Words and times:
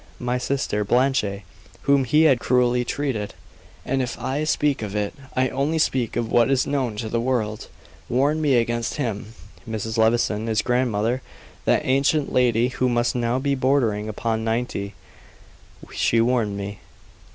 My 0.17 0.39
sister, 0.39 0.83
Blanche, 0.83 1.43
whom 1.83 2.05
he 2.05 2.23
had 2.23 2.39
cruelly 2.39 2.83
treated 2.83 3.35
and 3.85 4.01
if 4.01 4.17
I 4.17 4.45
speak 4.45 4.81
of 4.81 4.95
it, 4.95 5.13
I 5.35 5.49
only 5.49 5.77
speak 5.77 6.15
of 6.15 6.31
what 6.31 6.49
is 6.49 6.65
known 6.65 6.95
to 6.95 7.07
the 7.07 7.21
world 7.21 7.67
warned 8.09 8.41
me 8.41 8.55
against 8.55 8.95
him. 8.95 9.35
Mrs. 9.69 9.99
Levison, 9.99 10.47
his 10.47 10.63
grandmother, 10.63 11.21
that 11.65 11.85
ancient 11.85 12.33
lady 12.33 12.69
who 12.69 12.89
must 12.89 13.13
now 13.13 13.37
be 13.37 13.53
bordering 13.53 14.09
upon 14.09 14.43
ninety, 14.43 14.95
she 15.93 16.19
warned 16.19 16.57
me. 16.57 16.79